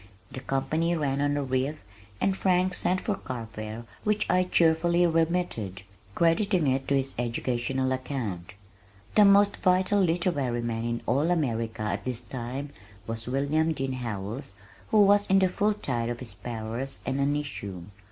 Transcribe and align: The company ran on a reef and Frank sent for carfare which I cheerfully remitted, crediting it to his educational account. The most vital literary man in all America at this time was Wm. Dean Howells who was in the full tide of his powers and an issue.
The 0.31 0.39
company 0.39 0.95
ran 0.95 1.21
on 1.21 1.37
a 1.37 1.43
reef 1.43 1.83
and 2.19 2.35
Frank 2.35 2.73
sent 2.73 2.99
for 3.01 3.13
carfare 3.13 3.85
which 4.03 4.27
I 4.31 4.45
cheerfully 4.45 5.05
remitted, 5.05 5.83
crediting 6.15 6.65
it 6.65 6.87
to 6.87 6.95
his 6.97 7.13
educational 7.19 7.91
account. 7.91 8.55
The 9.13 9.25
most 9.25 9.57
vital 9.57 10.01
literary 10.01 10.63
man 10.63 10.85
in 10.85 11.01
all 11.05 11.29
America 11.29 11.83
at 11.83 12.03
this 12.03 12.21
time 12.21 12.71
was 13.05 13.27
Wm. 13.27 13.73
Dean 13.73 13.93
Howells 13.93 14.55
who 14.89 15.03
was 15.03 15.27
in 15.27 15.37
the 15.37 15.49
full 15.49 15.75
tide 15.75 16.09
of 16.09 16.19
his 16.19 16.33
powers 16.33 16.99
and 17.05 17.19
an 17.19 17.35
issue. 17.35 17.83